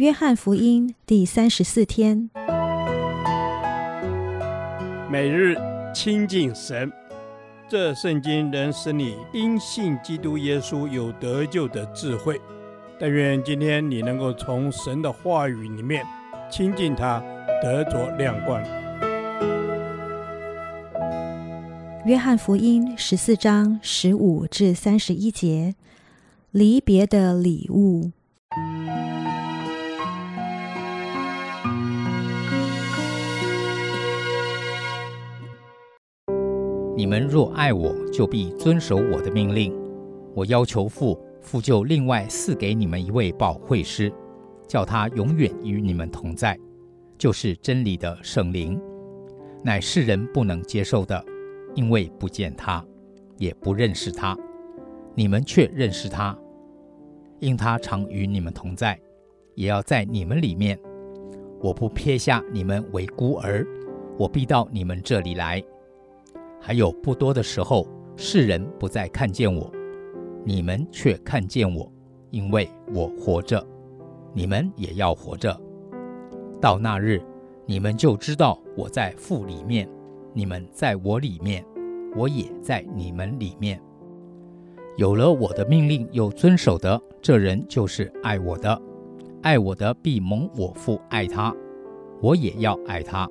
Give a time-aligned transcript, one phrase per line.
[0.00, 2.30] 约翰福音第三十四天，
[5.10, 5.54] 每日
[5.94, 6.90] 亲近神，
[7.68, 12.40] 这圣经能使你因信基督耶稣有得救的智慧。
[12.98, 16.02] 但愿今天你能够从神的话语里面
[16.50, 17.22] 亲近他，
[17.62, 18.58] 得着亮光。
[22.06, 25.74] 约翰福音十四章十五至三十一节，
[26.52, 28.12] 离别的礼物。
[37.00, 39.74] 你们若爱我，就必遵守我的命令。
[40.34, 44.12] 我要求父，父就另外赐给你们一位保惠师，
[44.68, 46.58] 叫他永远与你们同在，
[47.16, 48.78] 就是真理的圣灵，
[49.64, 51.24] 乃世人不能接受的。
[51.74, 52.84] 因为不见他，
[53.38, 54.36] 也不认识他，
[55.14, 56.36] 你们却认识他，
[57.38, 59.00] 因他常与你们同在，
[59.54, 60.78] 也要在你们里面。
[61.62, 63.66] 我不撇下你们为孤儿，
[64.18, 65.64] 我必到你们这里来。
[66.60, 69.70] 还有不多的时候，世人不再看见我，
[70.44, 71.90] 你们却看见我，
[72.30, 73.66] 因为我活着，
[74.34, 75.58] 你们也要活着。
[76.60, 77.22] 到那日，
[77.64, 79.88] 你们就知道我在父里面。
[80.32, 81.64] 你们在我里面，
[82.14, 83.82] 我也在你们里面。
[84.96, 88.80] 有了我的命令又遵守的，这人就是爱我的。
[89.42, 91.52] 爱我的必蒙我父爱他，
[92.20, 93.28] 我也要爱他，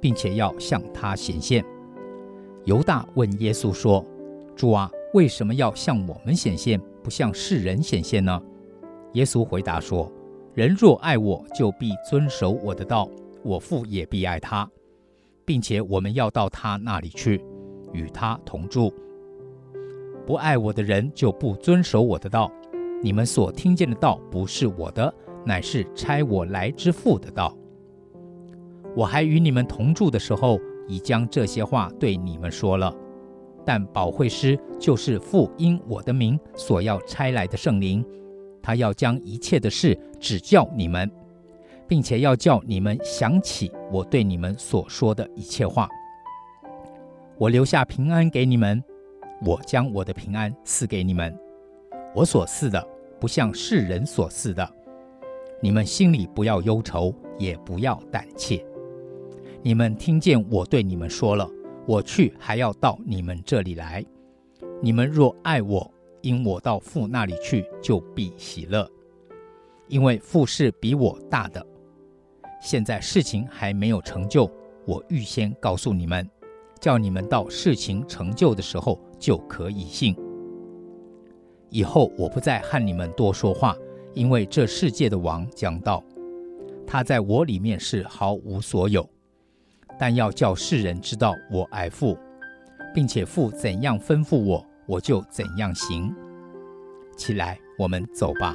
[0.00, 1.64] 并且要向他显现。
[2.64, 4.04] 犹大问耶稣说
[4.56, 8.40] ：“主啊，为什么要向我们显现，不向世人显现呢？”
[9.12, 10.10] 耶稣回答说
[10.54, 13.08] ：“人若爱我，就必遵守我的道，
[13.42, 14.68] 我父也必爱他。”
[15.44, 17.44] 并且我们要到他那里去，
[17.92, 18.90] 与他同住。
[20.26, 22.50] 不爱我的人就不遵守我的道。
[23.02, 27.54] 你们所听见的道不是我的，乃是差我来之父的道。
[28.96, 32.94] 我还与你们同住的时候，已将这些话对你们说了。
[33.64, 38.04] 但保惠师就是父因我的名所要差来的圣灵，
[38.62, 41.10] 他要将一切的事指教你们。
[41.86, 45.86] 并且要叫你们想起我对你们所说的一切话。
[47.36, 48.82] 我留下平安给你们，
[49.44, 51.36] 我将我的平安赐给你们。
[52.14, 52.82] 我所赐的
[53.20, 54.68] 不像世人所赐的。
[55.60, 58.64] 你们心里不要忧愁，也不要胆怯。
[59.66, 61.50] 你们听见我对你们说了，
[61.86, 64.04] 我去还要到你们这里来。
[64.82, 68.86] 你们若爱我，因我到父那里去，就必喜乐，
[69.88, 71.66] 因为父是比我大的。
[72.60, 74.50] 现在事情还没有成就，
[74.84, 76.28] 我预先告诉你们，
[76.78, 80.14] 叫你们到事情成就的时候就可以信。
[81.70, 83.74] 以后我不再和你们多说话，
[84.12, 86.04] 因为这世界的王将到，
[86.86, 89.08] 他在我里面是毫无所有，
[89.98, 92.18] 但要叫世人知道我爱父，
[92.94, 96.14] 并且父怎样吩咐我，我就怎样行。
[97.16, 98.54] 起来，我们走吧。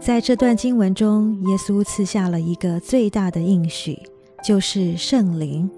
[0.00, 3.98] 在这段经文中，耶稣赐下了一个最大的应许，
[4.44, 5.70] 就是圣灵。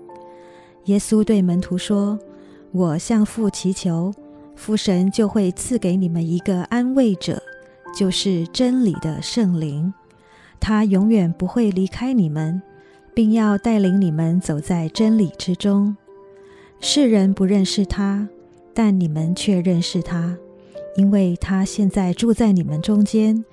[0.86, 2.18] 耶稣对门徒说
[2.72, 4.12] ：“我向父祈求，
[4.56, 7.40] 父神就会赐给你们一个安慰者，
[7.96, 9.92] 就是真理的圣灵。
[10.60, 12.60] 他永远不会离开你们，
[13.14, 15.96] 并要带领你们走在真理之中。
[16.80, 18.28] 世人不认识他，
[18.74, 20.36] 但你们却认识他，
[20.96, 23.44] 因为他现在住在你们中间。”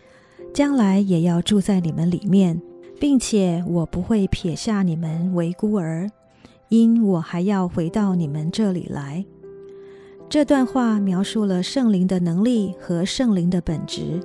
[0.54, 2.62] 将来也要住在你们里面，
[3.00, 6.08] 并且我不会撇下你们为孤儿，
[6.70, 9.26] 因我还要回到你们这里来。
[10.30, 14.22] 这段话描述了圣灵的能力和圣灵的本质。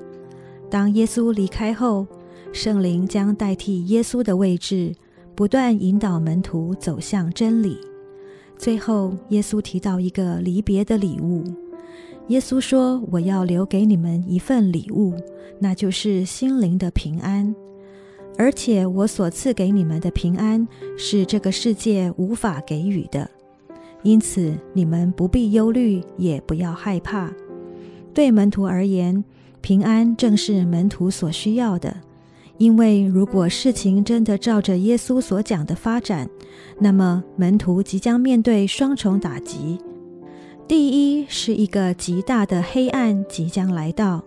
[0.69, 2.07] 当耶稣离开后，
[2.53, 4.95] 圣灵将代替耶稣的位置，
[5.35, 7.79] 不断引导门徒走向真理。
[8.57, 11.45] 最后，耶稣提到一个离别的礼物。
[12.29, 15.15] 耶稣说：“我要留给你们一份礼物，
[15.61, 17.55] 那就是心灵的平安。
[18.37, 20.67] 而且我所赐给你们的平安，
[20.97, 23.31] 是这个世界无法给予的。
[24.03, 27.33] 因此，你们不必忧虑，也不要害怕。
[28.13, 29.25] 对门徒而言，
[29.61, 31.97] 平安正是门徒所需要的。
[32.59, 36.29] 因为如果事情真的照着耶稣所讲的发展，
[36.79, 39.79] 那么门徒即将面对双重打击。”
[40.69, 44.23] 第一是一个极大的黑暗即将来到，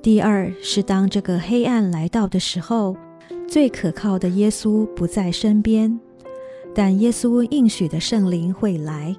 [0.00, 2.96] 第二是当这个黑暗来到的时候，
[3.46, 6.00] 最可靠的耶稣不在身边，
[6.74, 9.14] 但耶稣应许的圣灵会来。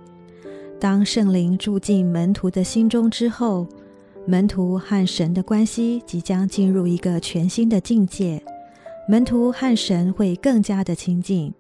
[0.80, 3.68] 当圣灵住进门徒的心中之后，
[4.25, 8.42] 门徒和神的关系即将进入一个全新的境界，
[9.06, 11.54] 门徒和神会更加的亲近。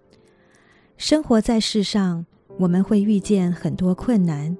[0.95, 2.25] 生活在世上，
[2.57, 4.55] 我们会遇见很多困难，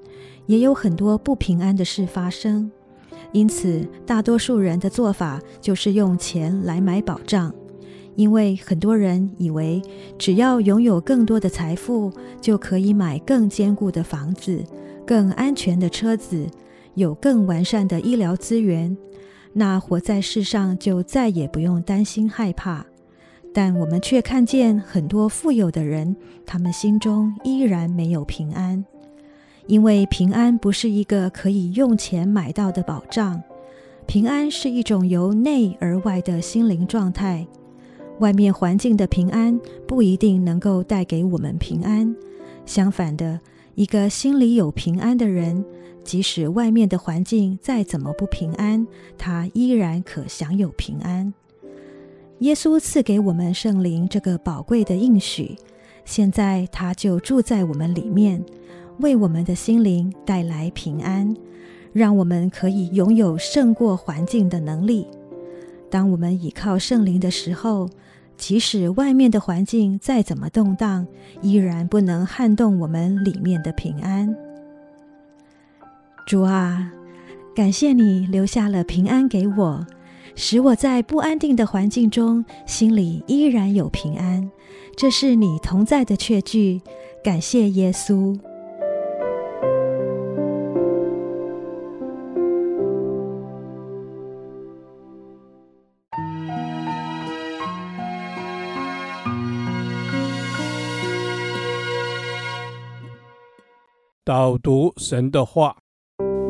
[0.48, 2.70] 也有很多不平安的事发生。
[3.32, 7.56] 因此，大多数人的做法就是用钱来买保障，
[8.18, 9.82] 因为很多人以为
[10.20, 12.12] 只要拥有更多的财富，
[12.42, 14.62] 就可以买更坚固的房子、
[15.08, 16.46] 更安全的车子，
[16.96, 18.96] 有更完善的医疗资源，
[19.54, 22.86] 那活在世上就再也不用担心害怕。
[23.54, 28.84] 但我们却看见很多富有的人，他们心中依然没有平安，
[29.68, 33.42] 因为平安不是一个可以用钱买到的保障，
[34.08, 37.46] 平安是一种由内而外的心灵状态。
[38.20, 42.16] 外面环境的平安不一定能够带给我们平安，
[42.66, 43.40] 相反的，
[43.76, 45.64] 一个心里有平安的人，
[46.04, 48.86] 即使外面的环境再怎么不平安，
[49.18, 51.34] 他依然可享有平安。
[52.40, 55.56] 耶稣赐给我们圣灵这个宝贵的应许，
[56.04, 58.44] 现在他就住在我们里面，
[59.00, 61.34] 为我们的心灵带来平安，
[61.94, 65.08] 让我们可以拥有胜过环境的能力。
[65.90, 67.90] 当我们倚靠圣灵的时候，
[68.36, 71.08] 即使外面的环境再怎么动荡，
[71.42, 74.36] 依然不能撼动我们里面的平安。
[76.26, 76.92] 主啊，
[77.56, 79.86] 感谢你留下了平安给我。
[80.36, 84.50] 使我在不安定的环境中，心里依然有平安。
[84.98, 86.82] 这是你同在的确据。
[87.24, 88.40] 感谢耶稣。
[104.26, 105.83] 导读神的话。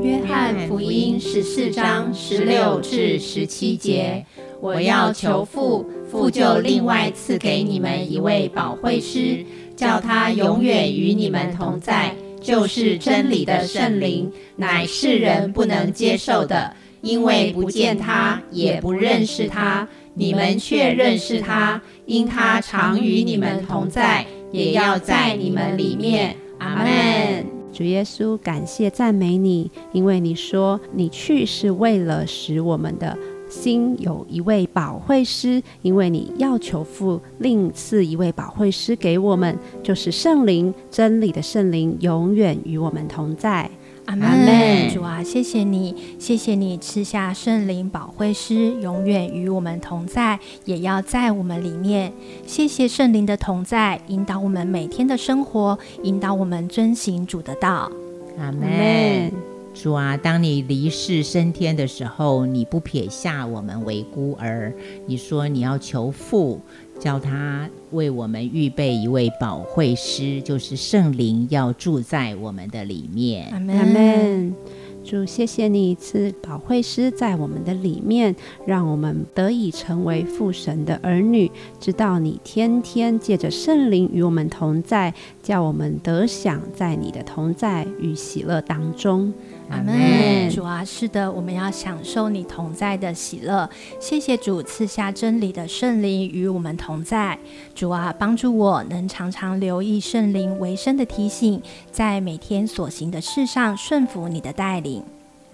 [0.03, 4.25] 约翰福音十四章十六至十七节，
[4.59, 9.45] 我要求父，父就另外赐给你们一位保惠师，
[9.77, 19.87] 叫他永远与你们同在，就是真理的圣灵，乃世人不能接受的，因为不见他，也不认识他。
[20.15, 26.35] 你们却认识他，因他常与你们同在，也要在你们里面。
[26.59, 27.52] 阿门。
[27.73, 33.17] 主耶稣，感谢赞美你，因为你说你去是为了使我们的
[33.49, 43.67] 心有一位保惠师，因为你要求父另赐一位保惠师给我们，就是圣灵，真理的圣灵，永远与我们同在。
[44.05, 52.11] 阿门，主啊，谢谢你，谢谢你赐下圣灵保惠师，永远与我们同在，也要在我们里面。
[52.45, 57.89] 谢谢圣灵的同在，引导我们每天的生活，引导我们遵行主的道。
[58.37, 59.31] 阿门，
[59.73, 64.71] 主啊，当你离世升天的时候，你不撇下我们为孤儿，
[65.07, 66.61] 你说你要求父。
[66.99, 73.49] 叫他为我们预备一位保惠师，就是圣灵，要住在我们的里面。
[73.51, 74.55] 阿门。
[75.03, 78.33] 主，谢谢你赐保惠师在我们的里面，
[78.65, 89.33] 让我们得以成为父神的儿女，知道你天天借着圣灵与我们同在，叫我们得享在你的同在与喜乐当中。
[89.69, 90.49] 阿门。
[90.49, 93.69] 主啊，是的，我们要享受你同在的喜乐。
[93.99, 97.37] 谢谢主赐下真理的圣灵与我们同在。
[97.73, 101.61] 主啊，帮助我能常常留意圣灵为生的提醒，
[101.91, 105.03] 在每天所行的事上顺服你的带领。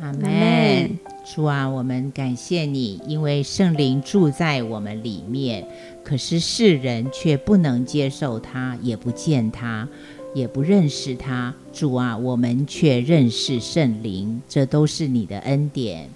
[0.01, 5.65] 阿门，主啊，我们感谢你，因为圣灵住在我们里面，
[6.05, 9.85] 可是世人却不能接受他，也不见他，
[10.33, 11.53] 也不认识他。
[11.71, 16.09] 主啊，我们却认识圣灵，这都是你的恩典。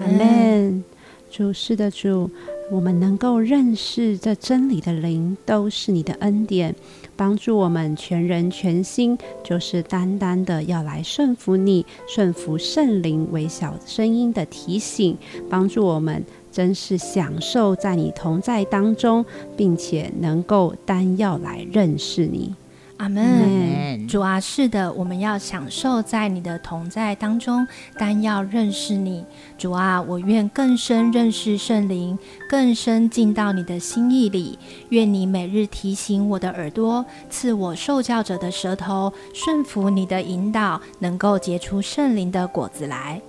[0.00, 0.84] 阿门，
[1.30, 2.30] 主是的主。
[2.70, 6.74] 我们能够认识这真理的灵，都是你的恩典，
[7.14, 15.18] 帮助我们全人全心，就是单单的要来顺服你，顺服圣灵微小声音的提醒，
[15.50, 19.22] 帮助我们真是享受在你同在当中，
[19.54, 22.54] 并且能够单要来认识你。
[23.02, 27.66] 阿门，主啊，是的，我们要享受在你的同在当中，
[27.98, 29.24] 但要认识你。
[29.58, 32.16] 主啊，我愿更深认识圣灵，
[32.48, 34.56] 更深进到你的心意里。
[34.90, 43.20] 愿你每日提醒我的耳朵，赐我受教者的舌头，顺服你的引导，能够结出圣灵的果子来。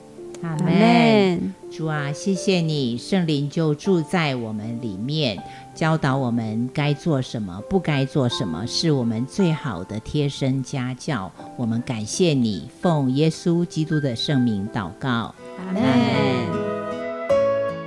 [0.44, 1.54] 阿门。
[1.72, 5.42] 主啊，谢谢你，圣灵就住在我们里面，
[5.74, 11.32] 教导我们该做什么，不该做什么，是我们最好的贴身家教。
[11.56, 15.34] 我们感谢你，奉耶稣基督的圣名祷告。
[15.58, 15.82] 阿门。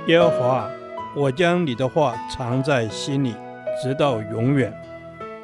[0.07, 0.69] 耶和华，
[1.15, 3.35] 我将你的话藏在心里，
[3.81, 4.73] 直到永远。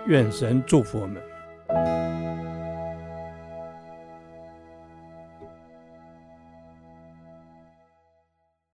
[0.07, 1.21] 愿神祝福我们。